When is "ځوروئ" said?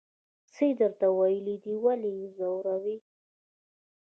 2.37-2.97